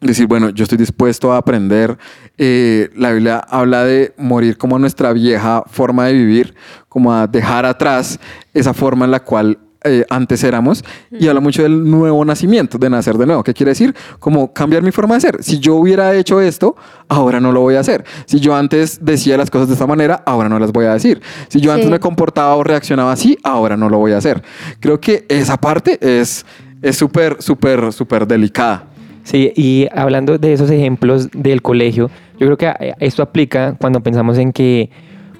[0.00, 1.96] decir, bueno, yo estoy dispuesto a aprender.
[2.36, 6.54] Eh, la Biblia habla de morir como nuestra vieja forma de vivir,
[6.88, 8.20] como a dejar atrás
[8.52, 12.90] esa forma en la cual eh, antes éramos y habla mucho del nuevo nacimiento, de
[12.90, 13.44] nacer de nuevo.
[13.44, 13.94] ¿Qué quiere decir?
[14.18, 15.42] Como cambiar mi forma de ser.
[15.42, 16.76] Si yo hubiera hecho esto,
[17.08, 18.04] ahora no lo voy a hacer.
[18.26, 21.20] Si yo antes decía las cosas de esta manera, ahora no las voy a decir.
[21.48, 24.42] Si yo antes me comportaba o reaccionaba así, ahora no lo voy a hacer.
[24.80, 26.44] Creo que esa parte es
[26.82, 28.84] es súper, súper, súper delicada.
[29.24, 34.00] Sí, y hablando de esos ejemplos del colegio, yo creo que eh, esto aplica cuando
[34.00, 34.90] pensamos en que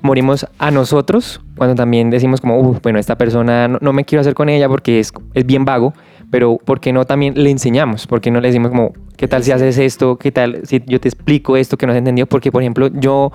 [0.03, 4.21] morimos a nosotros, cuando también decimos como, "Uf, bueno, esta persona no, no me quiero
[4.21, 5.95] hacer con ella porque es, es bien vago,
[6.31, 8.07] pero ¿por qué no también le enseñamos?
[8.07, 10.17] ¿Por qué no le decimos como, qué tal si haces esto?
[10.17, 12.27] ¿Qué tal si yo te explico esto que no has entendido?
[12.27, 13.33] Porque, por ejemplo, yo,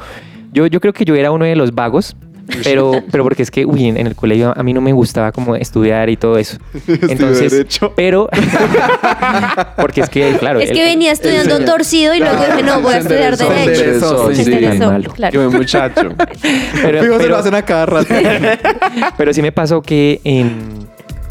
[0.52, 2.15] yo, yo creo que yo era uno de los vagos,
[2.63, 5.32] pero, pero porque es que, uy, en, en el colegio a mí no me gustaba
[5.32, 6.58] como estudiar y todo eso.
[6.88, 7.93] Entonces, derecho.
[7.95, 8.29] pero,
[9.77, 10.60] porque es que, claro.
[10.60, 14.34] Es el- que venía estudiando el- torcido y luego dije, no, voy a estudiar derecho.
[14.34, 14.45] sí,
[15.15, 15.51] claro.
[15.51, 16.13] Muchacho.
[16.82, 18.13] pero, Fijo, se pero- lo hacen a cada rato.
[19.17, 20.88] pero sí me pasó que en,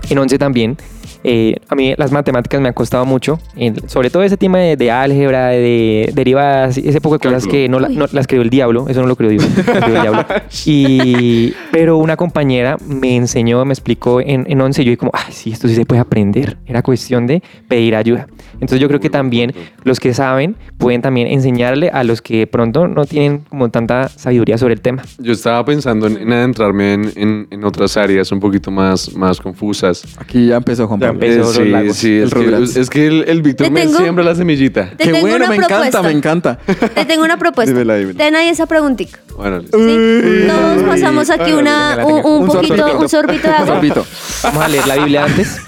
[0.08, 0.76] en 11 también,
[1.24, 4.76] eh, a mí las matemáticas me han costado mucho, en- sobre todo ese tema de,
[4.76, 7.52] de álgebra, de derivadas, ese poco de cosas Cálculo.
[7.52, 9.86] que no, la- no las creó el diablo, eso no lo creó Dios, lo creó
[9.96, 10.24] el diablo.
[10.66, 15.12] Y, pero una compañera me enseñó, me explicó en, en 11 y yo dije como,
[15.14, 18.26] ay, sí, esto sí se puede aprender, era cuestión de pedir ayuda.
[18.54, 19.52] Entonces yo creo que también
[19.84, 24.56] los que saben pueden también enseñarle a los que pronto no tienen como tanta sabiduría
[24.56, 25.02] sobre el tema.
[25.18, 29.40] Yo estaba pensando en, en adentrarme en, en- en otras áreas un poquito más, más
[29.40, 30.04] confusas.
[30.18, 31.11] Aquí ya empezó Juan Ya Pablo.
[31.12, 31.38] Empezó.
[31.38, 32.76] los sí, lagos, sí, el es que, Rugrats.
[32.76, 34.90] es que el, el Víctor Te me tengo- siembra la semillita.
[34.96, 35.76] Te Qué bueno, me propuesta.
[35.98, 36.58] encanta, me encanta.
[36.94, 37.72] Te tengo una propuesta.
[37.72, 38.18] Dímela, dímela.
[38.18, 39.18] Ten ahí esa preguntita.
[39.36, 39.78] Bueno, listo.
[39.78, 40.44] ¿sí?
[40.46, 42.28] Todos pasamos aquí una, un, tenga.
[42.28, 42.98] un Un poquito, sorbito.
[42.98, 43.66] un sorbito de Un agua.
[43.74, 44.06] sorbito.
[44.42, 45.56] Vamos a leer la Biblia antes.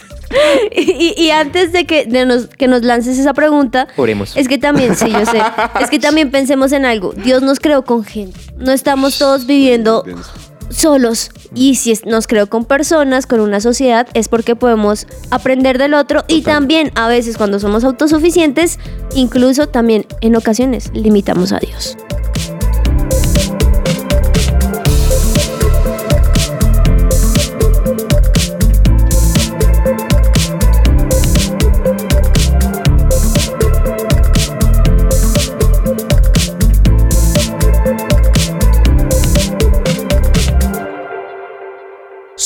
[0.74, 4.37] Y, y antes de que, de nos, que nos lances esa pregunta, Oremos.
[4.37, 5.40] es que también, sí, yo sé,
[5.80, 7.12] es que también pensemos en algo.
[7.12, 8.40] Dios nos creó con gente.
[8.57, 10.04] No estamos todos viviendo
[10.70, 11.31] solos.
[11.55, 16.24] Y si nos creó con personas, con una sociedad, es porque podemos aprender del otro.
[16.29, 18.79] Y también a veces cuando somos autosuficientes,
[19.14, 21.96] incluso también en ocasiones limitamos a Dios.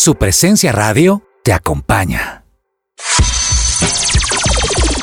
[0.01, 2.45] Su presencia radio te acompaña.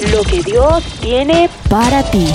[0.10, 2.26] Lo que Dios tiene Para ti.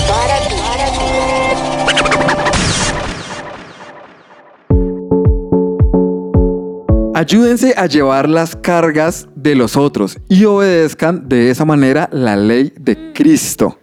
[7.13, 12.73] Ayúdense a llevar las cargas de los otros y obedezcan de esa manera la ley
[12.79, 13.79] de Cristo.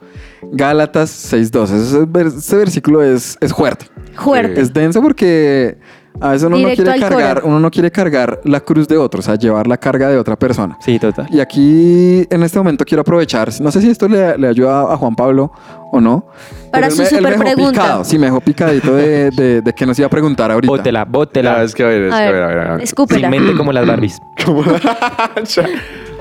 [0.50, 1.62] Gálatas 6.12.
[1.82, 3.86] Ese, vers- ese versículo es, es fuerte.
[4.14, 4.60] Fuerte.
[4.60, 5.78] Es denso porque
[6.20, 9.30] a veces uno no quiere cargar, uno no quiere cargar la cruz de otros, o
[9.30, 10.76] sea, llevar la carga de otra persona.
[10.80, 11.28] Sí, total.
[11.30, 14.96] Y aquí en este momento quiero aprovechar, no sé si esto le, le ayuda a
[14.96, 15.52] Juan Pablo
[15.92, 16.26] o no.
[16.72, 17.70] Para su me- superpregunta.
[17.82, 20.70] picado, sí, me dejó picadito de, de, de que nos iba a preguntar ahorita.
[20.70, 21.62] Bótela, La bótela.
[21.62, 22.58] es que a ver, es A que a ver, a ver.
[22.58, 22.82] a ver.
[22.82, 23.30] escúpela.
[23.30, 24.18] Sin mente como las Barbies.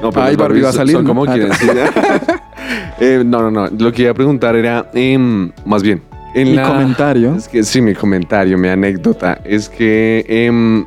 [0.01, 0.99] No, pero Ay, Barbie va son- saliendo.
[0.99, 1.53] Son como Ah, quieren.
[1.53, 1.67] sí.
[2.99, 3.67] Eh, no, no, no.
[3.77, 6.01] Lo que iba a preguntar era, em, más bien,
[6.33, 7.35] en Mi la- comentario.
[7.35, 10.85] Es que sí, mi comentario, mi anécdota, es que, em,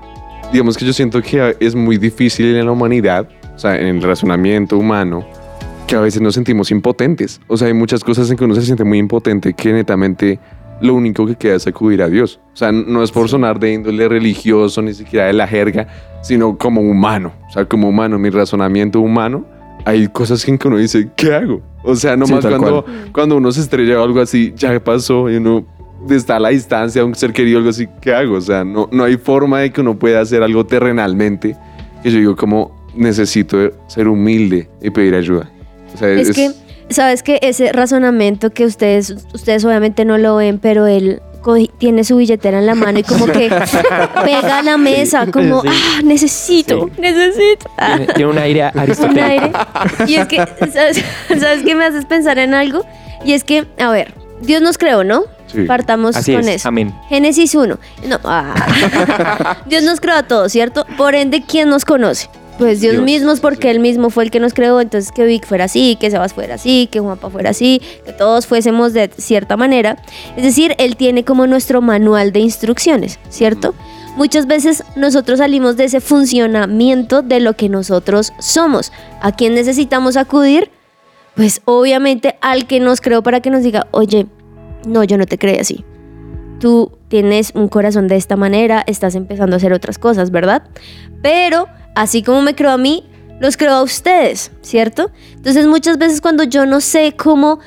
[0.53, 4.03] digamos que yo siento que es muy difícil en la humanidad, o sea, en el
[4.03, 5.25] razonamiento humano,
[5.87, 7.41] que a veces nos sentimos impotentes.
[7.49, 10.39] O sea, hay muchas cosas en que uno se siente muy impotente que netamente
[10.81, 12.41] lo único que queda es acudir a Dios.
[12.55, 15.89] O sea, no es por sonar de índole religioso, ni siquiera de la jerga,
[16.23, 17.33] sino como humano.
[17.49, 19.45] O sea, como humano, mi razonamiento humano,
[19.85, 21.63] hay cosas en que uno dice, ¿qué hago?
[21.83, 25.37] O sea, nomás tal cuando, cuando uno se estrella o algo así, ya pasó y
[25.37, 25.65] uno
[26.09, 28.37] está a la distancia, un ser querido, algo así, ¿qué hago?
[28.37, 31.57] O sea, no, no hay forma de que uno pueda hacer algo terrenalmente.
[32.03, 35.51] Que yo digo, como necesito ser humilde y pedir ayuda.
[35.95, 36.51] O sea, Es que,
[36.89, 41.21] ¿sabes que Ese razonamiento que ustedes, ustedes obviamente no lo ven, pero él
[41.79, 43.49] tiene su billetera en la mano y como que
[44.25, 45.69] pega a la mesa, como, Sí.
[45.71, 47.01] ah, necesito, Sí.
[47.01, 47.71] necesito.
[47.79, 47.97] ah".
[47.97, 49.25] Tiene, tiene un aire un aristotélico.
[49.25, 49.53] aire.
[50.07, 50.37] Y es que,
[50.73, 52.85] ¿sabes, ¿sabes qué me haces pensar en algo?
[53.25, 55.25] Y es que, a ver, Dios nos creó, ¿no?
[55.47, 55.63] Sí.
[55.65, 56.57] Partamos Así con es.
[56.57, 56.69] eso.
[56.69, 56.95] Amén.
[57.09, 57.77] Génesis 1.
[58.07, 59.57] No, ah.
[59.67, 60.87] Dios nos creó a todos, ¿cierto?
[60.97, 62.29] Por ende, ¿quién nos conoce?
[62.61, 63.69] Pues Dios, Dios, mismo, es porque sí.
[63.69, 66.55] Él mismo fue el que nos creó, entonces que Vic fuera así, que Sebas fuera
[66.55, 69.97] así, que Juanpa fuera así, que todos fuésemos de cierta manera.
[70.37, 73.75] Es decir, Él tiene como nuestro manual de instrucciones, ¿cierto?
[74.17, 78.93] Muchas veces nosotros salimos de ese funcionamiento de lo que nosotros somos.
[79.21, 80.71] ¿A quién necesitamos acudir?
[81.35, 84.27] pues obviamente al que nos creó para que nos diga, oye,
[84.87, 85.85] no, yo no te creé así.
[86.59, 90.65] Tú tienes un corazón de esta manera, estás empezando a hacer otras cosas, ¿verdad?
[91.23, 93.05] Pero así como me creó a mí,
[93.41, 95.11] los creo a ustedes, ¿cierto?
[95.35, 97.61] Entonces muchas veces cuando yo no sé cómo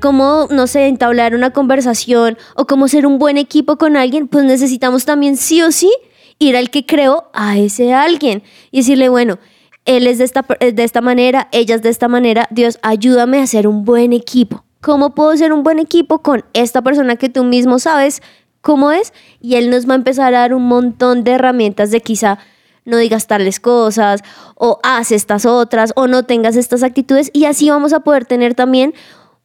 [0.00, 4.44] cómo, no sé, entablar una conversación o cómo ser un buen equipo con alguien, pues
[4.44, 5.90] necesitamos también sí o sí
[6.38, 9.38] ir al que creó a ese alguien y decirle, bueno,
[9.84, 13.40] él es de esta, es de esta manera, ella es de esta manera, Dios, ayúdame
[13.40, 14.64] a ser un buen equipo.
[14.80, 18.20] ¿Cómo puedo ser un buen equipo con esta persona que tú mismo sabes
[18.60, 19.12] cómo es?
[19.40, 22.38] Y él nos va a empezar a dar un montón de herramientas de quizá
[22.86, 24.22] no digas tales cosas,
[24.54, 28.54] o haz estas otras, o no tengas estas actitudes, y así vamos a poder tener
[28.54, 28.94] también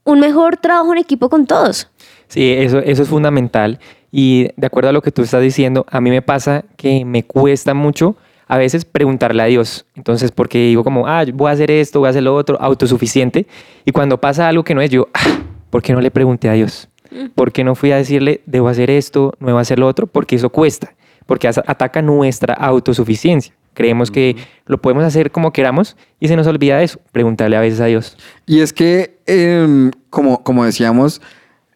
[0.06, 1.89] un mejor trabajo en equipo con todos.
[2.27, 3.80] Sí, eso, eso es fundamental.
[4.12, 7.23] Y de acuerdo a lo que tú estás diciendo, a mí me pasa que me
[7.23, 8.15] cuesta mucho
[8.51, 9.86] a veces preguntarle a Dios.
[9.95, 13.47] Entonces, porque digo como, ah, voy a hacer esto, voy a hacer lo otro, autosuficiente.
[13.86, 16.54] Y cuando pasa algo que no es, yo, ah, ¿por qué no le pregunté a
[16.54, 16.89] Dios?
[17.34, 20.06] ¿Por qué no fui a decirle, debo hacer esto, no debo hacer lo otro?
[20.06, 20.93] Porque eso cuesta,
[21.25, 23.53] porque ataca nuestra autosuficiencia.
[23.73, 27.79] Creemos que lo podemos hacer como queramos y se nos olvida eso, preguntarle a veces
[27.79, 28.17] a Dios.
[28.45, 31.21] Y es que, em, como, como decíamos,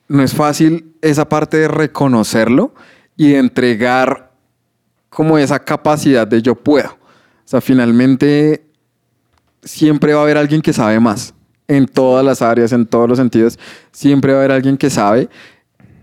[0.08, 2.74] no es fácil esa parte de reconocerlo
[3.16, 4.32] y de entregar
[5.10, 6.90] como esa capacidad de yo puedo.
[6.90, 8.66] O sea, finalmente
[9.64, 11.34] siempre va a haber alguien que sabe más.
[11.68, 13.58] En todas las áreas, en todos los sentidos,
[13.92, 15.30] siempre va a haber alguien que sabe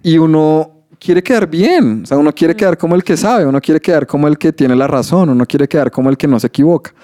[0.03, 2.03] y uno quiere quedar bien.
[2.05, 4.53] O sea, uno quiere quedar como el que sabe, uno quiere quedar como el que
[4.53, 6.95] tiene la razón, uno quiere quedar como el que no se equivoca.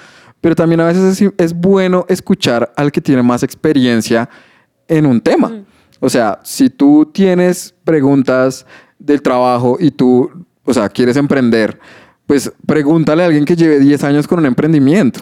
[0.41, 4.29] Pero también a veces es, es bueno escuchar al que tiene más experiencia
[4.87, 5.65] en un tema.
[5.99, 8.65] O sea, si tú tienes preguntas
[9.01, 10.31] del trabajo y tú,
[10.63, 11.81] o sea, quieres emprender,
[12.27, 15.21] pues pregúntale a alguien que lleve 10 años con un emprendimiento,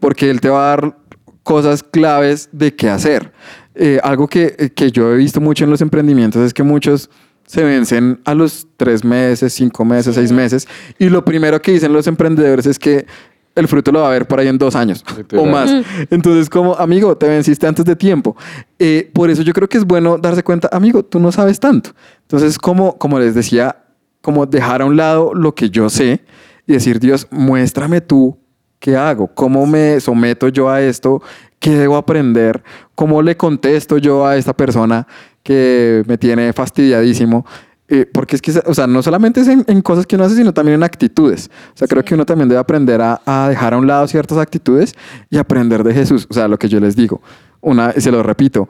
[0.00, 0.96] porque él te va a dar
[1.42, 3.32] cosas claves de qué hacer.
[3.74, 7.08] Eh, algo que, que yo he visto mucho en los emprendimientos es que muchos
[7.48, 11.94] se vencen a los tres meses, cinco meses, seis meses, y lo primero que dicen
[11.94, 13.06] los emprendedores es que
[13.54, 15.02] el fruto lo va a ver por ahí en dos años
[15.34, 15.72] o más.
[16.10, 18.36] Entonces, como amigo, te venciste antes de tiempo.
[18.78, 21.90] Eh, por eso yo creo que es bueno darse cuenta, amigo, tú no sabes tanto.
[22.20, 23.76] Entonces, como, como les decía,
[24.20, 26.20] como dejar a un lado lo que yo sé
[26.66, 28.38] y decir, Dios, muéstrame tú
[28.78, 31.22] qué hago, cómo me someto yo a esto,
[31.58, 32.62] qué debo aprender,
[32.94, 35.06] cómo le contesto yo a esta persona
[35.42, 37.44] que me tiene fastidiadísimo.
[37.90, 40.36] Eh, porque es que, o sea, no solamente es en, en cosas que uno hace,
[40.36, 41.50] sino también en actitudes.
[41.74, 44.36] O sea, creo que uno también debe aprender a, a dejar a un lado ciertas
[44.36, 44.94] actitudes
[45.30, 46.26] y aprender de Jesús.
[46.28, 47.22] O sea, lo que yo les digo,
[47.62, 48.68] una, se lo repito,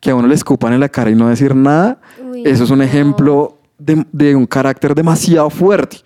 [0.00, 2.70] que a uno le escupan en la cara y no decir nada, Uy, eso es
[2.70, 2.84] un no.
[2.84, 5.98] ejemplo de, de un carácter demasiado fuerte.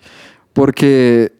[0.53, 1.33] Porque,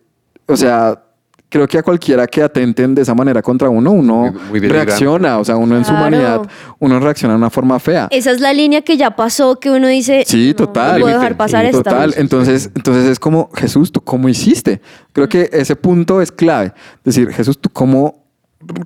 [0.48, 1.04] o sea,
[1.52, 4.86] creo que a cualquiera que atenten de esa manera contra uno, uno Muy- muy delirante.
[4.86, 5.38] reacciona.
[5.38, 6.42] O sea, uno en su humanidad,
[6.80, 8.08] uno reacciona de una forma fea.
[8.10, 11.00] Esa es la línea que ya pasó, que uno dice, Sí, "No, total.
[11.00, 11.84] No puedo dejar pasar Sí, esta.
[11.92, 12.14] Total.
[12.16, 14.80] Entonces, entonces es como, Jesús, ¿tú cómo hiciste?
[15.12, 16.72] Creo que ese punto es clave.
[17.04, 18.21] Decir, Jesús, ¿tú cómo,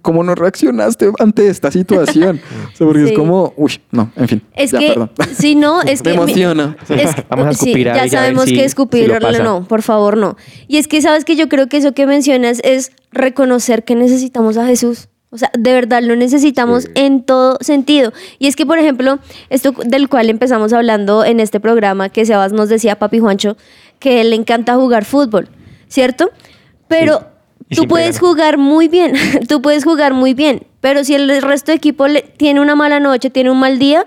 [0.01, 2.39] cómo no reaccionaste ante esta situación?
[2.73, 3.11] O sea, porque Sí.
[3.11, 4.41] es como, uy, no, en fin.
[4.53, 5.11] Es ya, que, perdón.
[5.37, 6.17] si no, es Me que...
[6.17, 6.77] emociona.
[6.89, 9.43] Es Vamos a sí, escupir ya ya a ver sabemos si- que si escupir, pasa.
[9.43, 10.35] no, por favor, no.
[10.67, 14.57] Y es que sabes que yo creo que eso que mencionas es reconocer que necesitamos
[14.57, 15.07] a Jesús.
[15.31, 16.91] O sea, de verdad lo necesitamos Sí.
[16.95, 18.13] en todo sentido.
[18.39, 22.53] Y es que, por ejemplo, esto del cual empezamos hablando en este programa, que Sebas
[22.53, 23.57] nos decía, Papi Juancho,
[23.99, 25.49] que él le encanta jugar fútbol,
[25.89, 26.29] ¿cierto?
[26.87, 27.25] Pero Sí.
[27.69, 29.13] Tú puedes jugar muy bien,
[29.47, 32.99] tú puedes jugar muy bien, pero si el resto de equipo le- tiene una mala
[32.99, 34.05] noche, tiene un mal día,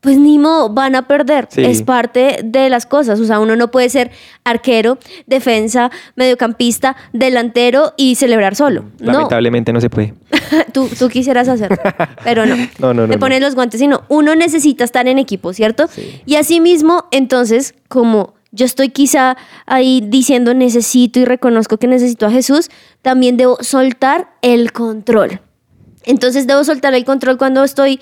[0.00, 1.48] pues ni modo, van a perder.
[1.50, 1.64] Sí.
[1.64, 3.18] Es parte de las cosas.
[3.18, 4.12] O sea, uno no puede ser
[4.44, 8.84] arquero, defensa, mediocampista, delantero y celebrar solo.
[8.98, 10.14] Lamentablemente no se puede.
[10.72, 11.78] tú, tú quisieras hacerlo,
[12.22, 12.54] pero no.
[12.78, 13.18] No, no, no, Te no.
[13.20, 14.02] pones los guantes y no.
[14.08, 15.88] Uno necesita estar en equipo, ¿cierto?
[16.24, 22.30] Y asimismo, entonces, como yo estoy quizá ahí diciendo necesito y reconozco que necesito a
[22.30, 22.70] Jesús,
[23.02, 25.40] también debo soltar el control.
[26.04, 28.00] Entonces debo soltar el control cuando estoy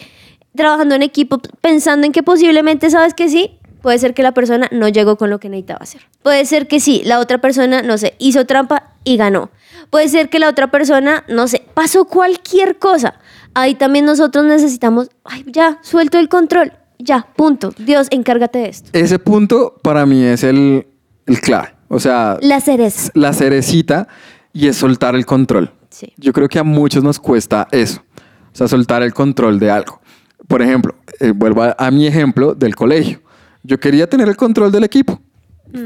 [0.55, 4.69] trabajando en equipo pensando en que posiblemente sabes que sí, puede ser que la persona
[4.71, 6.03] no llegó con lo que necesitaba hacer.
[6.23, 9.51] Puede ser que sí, la otra persona, no sé, hizo trampa y ganó.
[9.91, 13.15] Puede ser que la otra persona, no sé, pasó cualquier cosa.
[13.55, 16.73] Ahí también nosotros necesitamos, ay, ya, suelto el control.
[17.05, 17.73] Ya, punto.
[17.79, 18.91] Dios, encárgate de esto.
[18.93, 20.87] Ese punto para mí es el,
[21.27, 21.69] el clave.
[21.89, 23.11] O sea, La cereza.
[23.15, 24.09] la cerecita
[24.53, 25.71] y es soltar el control.
[25.91, 26.13] Sí.
[26.17, 28.03] Yo creo que a muchos nos cuesta eso.
[28.53, 30.01] O sea, soltar el control de algo.
[30.49, 33.21] Por ejemplo, eh, vuelvo a, a mi ejemplo del colegio.
[33.63, 35.21] Yo quería tener el control del equipo.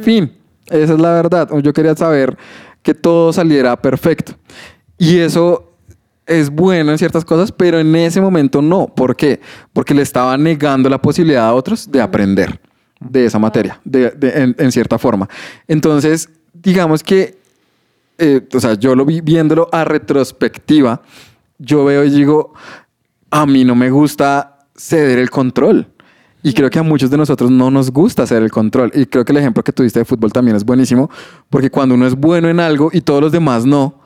[0.02, 0.32] Fin.
[0.66, 1.48] Esa es la verdad.
[1.62, 2.36] Yo quería saber
[2.82, 4.32] que todo saliera perfecto.
[4.98, 5.67] Y eso
[6.28, 8.86] es bueno en ciertas cosas, pero en ese momento no.
[8.86, 9.40] ¿Por qué?
[9.72, 12.60] Porque le estaba negando la posibilidad a otros de aprender
[13.00, 15.28] de esa materia, de- de- en, cierta forma.
[15.66, 17.38] Entonces, digamos que,
[18.18, 21.00] eh, o sea, yo lo vi viéndolo a retrospectiva,
[21.58, 22.52] yo veo y digo,
[23.30, 25.86] a mí no me gusta ceder el control.
[26.42, 28.92] Y creo que a muchos de nosotros no nos gusta hacer el control.
[28.94, 31.10] Y creo que el ejemplo que tuviste de fútbol también es buenísimo,
[31.50, 34.00] porque cuando uno es bueno en algo y todos los demás no,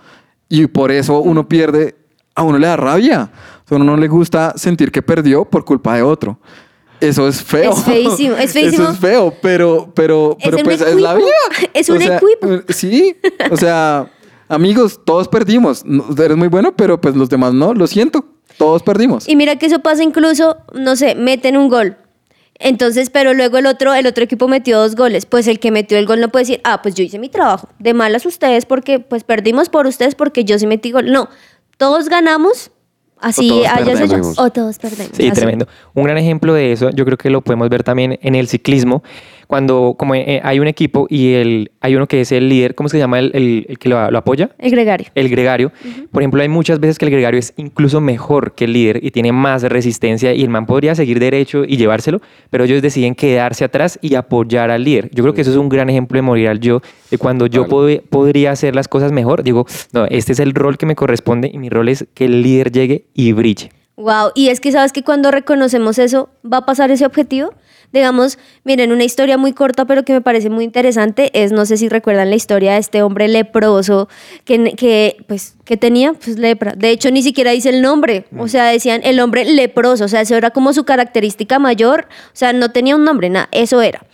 [0.49, 1.95] y por eso uno pierde,
[2.35, 3.31] a uno le da rabia.
[3.71, 6.39] A uno no le gusta sentir que perdió por culpa de otro.
[7.01, 7.73] Eso es feo.
[7.73, 8.85] Es feísimo, es feísimo.
[8.85, 11.27] Eso es feo, pero, pero, Es pero un pues es la vida.
[11.75, 12.53] Es O un sea, equipo.
[12.53, 13.17] eh, Sí,
[13.51, 14.11] o sea,
[14.49, 15.85] amigos, todos perdimos.
[16.19, 18.25] Eres muy bueno, pero pues los demás no, lo siento.
[18.59, 19.27] Todos perdimos.
[19.29, 21.97] Y mira que eso pasa incluso, no sé, meten un gol.
[22.59, 25.27] Entonces, pero luego el otro, el otro equipo metió dos goles.
[25.27, 27.69] Pues el que metió el gol no puede decir, ah, pues yo hice mi trabajo.
[27.81, 31.11] De malas ustedes porque, pues perdimos por ustedes porque yo sí metí gol.
[31.11, 31.29] No,
[31.83, 32.71] todos ganamos.
[33.19, 34.39] Así O todos haya sido- perdemos.
[34.39, 35.17] O todos perdemos.
[35.17, 35.33] Sí, así.
[35.41, 35.67] tremendo.
[35.95, 39.03] Un gran ejemplo de eso, yo creo que lo podemos ver también en el ciclismo,
[39.53, 42.89] cuando como eh, hay un equipo y el, hay uno que es el líder, ¿cómo
[42.89, 44.49] se llama el, el- el que lo, lo apoya?
[44.59, 45.09] El gregario.
[45.15, 45.73] El gregario.
[46.11, 49.11] Por ejemplo, hay muchas veces que el gregario es incluso mejor que el líder y
[49.11, 53.63] tiene más resistencia y el man podría seguir derecho y llevárselo, pero ellos deciden quedarse
[53.63, 55.11] atrás y apoyar al líder.
[55.13, 57.67] Yo creo que eso es un gran ejemplo de morir al yo, de cuando yo
[57.67, 57.89] Claro.
[57.89, 61.51] pod- podría hacer las cosas mejor, digo, no, este es el rol que me corresponde
[61.53, 63.69] y mi rol es que el líder llegue y brille.
[63.97, 67.53] Wow, y es que sabes que cuando reconocemos eso, va a pasar ese objetivo.
[67.93, 71.77] Digamos, miren, una historia muy corta, pero que me parece muy interesante es, no sé
[71.77, 74.09] si recuerdan la historia de este hombre leproso
[74.45, 76.73] que, que, pues, que tenía pues, lepra.
[76.77, 78.25] De hecho, ni siquiera dice el nombre.
[78.39, 80.05] O sea, decían el hombre leproso.
[80.05, 82.07] O sea, eso era como su característica mayor.
[82.29, 84.05] O sea, no tenía un nombre, nada, eso era.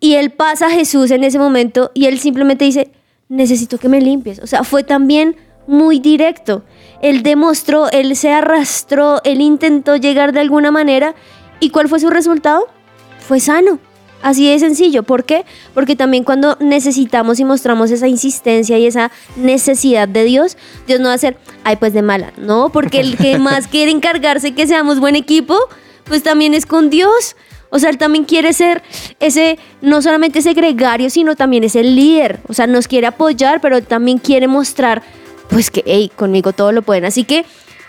[0.00, 2.90] Y él pasa a Jesús en ese momento y él simplemente dice,
[3.28, 4.38] necesito que me limpies.
[4.38, 6.64] O sea, fue también muy directo.
[7.02, 11.14] Él demostró, él se arrastró, él intentó llegar de alguna manera.
[11.60, 12.66] ¿Y cuál fue su resultado?
[13.30, 13.78] Fue sano.
[14.22, 15.04] Así de sencillo.
[15.04, 15.44] ¿Por qué?
[15.72, 20.56] Porque también cuando necesitamos y mostramos esa insistencia y esa necesidad de Dios,
[20.88, 22.32] Dios no va a ser, ay, pues de mala.
[22.38, 25.56] No, porque el que más quiere encargarse que seamos buen equipo,
[26.06, 27.36] pues también es con Dios.
[27.70, 28.82] O sea, él también quiere ser
[29.20, 32.40] ese, no solamente ese gregario, sino también ese líder.
[32.48, 35.04] O sea, nos quiere apoyar, pero también quiere mostrar,
[35.50, 37.04] pues que, hey, conmigo todo lo pueden.
[37.04, 37.44] Así que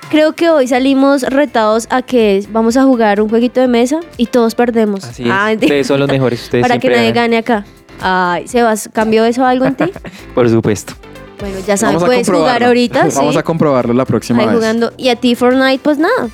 [0.10, 4.26] creo que hoy salimos retados a que vamos a jugar un jueguito de mesa y
[4.28, 5.04] todos perdemos.
[5.04, 5.30] Así es.
[5.32, 7.32] Ah, ustedes son los mejores, ustedes Para que nadie ganan.
[7.32, 7.66] gane acá.
[8.02, 9.86] Ay, Sebas, ¿cambió eso algo en ti?
[10.36, 10.94] Por supuesto.
[11.40, 12.68] Bueno, ya Vamos a puedes jugar comprobarlo.
[12.68, 13.18] ahorita, sí.
[13.18, 14.56] Vamos a comprobarlo la próxima Ahí vez.
[14.56, 14.94] jugando.
[14.98, 16.30] Y a ti Fortnite, pues nada.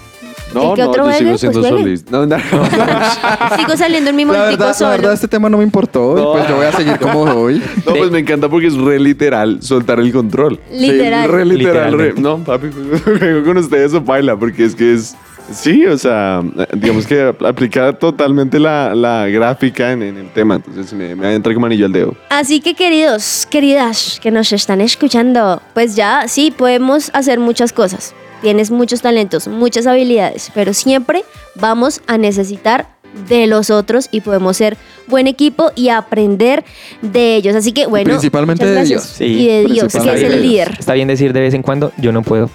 [0.53, 1.83] No, ¿Y qué no, otro yo sigo siendo Pues juegue.
[1.83, 2.11] solista.
[2.11, 2.37] No, no.
[3.57, 4.89] Sigo saliendo en mi La momentico verdad, la solo.
[4.91, 6.17] verdad, este tema no me importó.
[6.17, 6.31] y No.
[6.33, 7.61] Pues yo voy a seguir como voy.
[7.85, 10.59] No, pues me encanta porque es re literal soltar el control.
[10.71, 11.25] Literal.
[11.25, 11.91] Sí, re literal.
[11.93, 12.21] re- Literalmente.
[12.21, 12.67] no, papi,
[13.19, 15.15] juego con ustedes o baila porque es que es.
[15.49, 16.41] Sí, o sea,
[16.73, 20.55] digamos que aplica totalmente la, la gráfica en, en el tema.
[20.55, 22.15] Entonces me, me entra como anillo al dedo.
[22.29, 28.13] Así que queridos, queridas que nos están escuchando, pues ya sí podemos hacer muchas cosas.
[28.41, 31.23] Tienes muchos talentos, muchas habilidades, pero siempre
[31.55, 32.89] vamos a necesitar
[33.27, 36.63] de los otros y podemos ser buen equipo y aprender
[37.01, 37.55] de ellos.
[37.55, 38.83] Así que bueno, Principalmente de.
[38.83, 39.03] Dios.
[39.03, 40.75] Sí, y de Dios, que es el líder.
[40.77, 42.49] Está bien decir de vez en cuando, yo no puedo.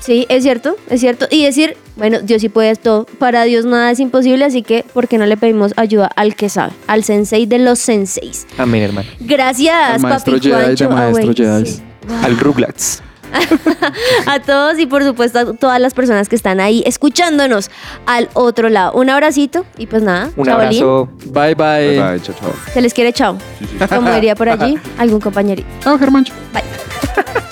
[0.00, 1.26] Sí, es cierto, es cierto.
[1.30, 3.06] Y decir, bueno, Dios sí puede todo.
[3.18, 6.50] Para Dios nada es imposible, así que ¿por qué no le pedimos ayuda al que
[6.50, 6.72] sabe?
[6.86, 8.46] Al sensei de los senseis.
[8.58, 9.08] Amén, hermano.
[9.20, 10.88] Gracias, Al maestro papi Jedi Juancho.
[10.90, 11.66] Ah, maestro Jedi.
[11.66, 11.82] sí.
[12.22, 13.02] Al Rugrats.
[14.26, 17.70] A todos y por supuesto a todas las personas que están ahí escuchándonos
[18.06, 18.92] al otro lado.
[18.92, 21.08] Un abracito y pues nada, Un abrazo.
[21.26, 21.98] Bye, bye.
[21.98, 22.52] Bye, bye, chao, chao.
[22.72, 23.36] Se les quiere chao.
[23.88, 25.68] Como diría por allí algún compañerito.
[25.80, 26.32] Chao, Germancho.
[26.52, 26.62] Bye.